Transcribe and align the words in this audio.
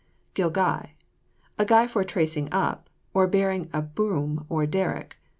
GILGUY. 0.33 0.95
A 1.59 1.63
guy 1.67 1.85
for 1.85 2.03
tracing 2.03 2.51
up, 2.51 2.89
or 3.13 3.27
bearing 3.27 3.69
a 3.71 3.83
boom 3.83 4.47
or 4.49 4.65
derrick. 4.65 5.17